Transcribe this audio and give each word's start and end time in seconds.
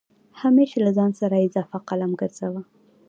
همېش 0.41 0.71
له 0.85 0.89
ځان 0.97 1.11
سره 1.19 1.43
اضافه 1.47 1.77
قلم 1.89 2.11
ګرځوه 2.21 2.61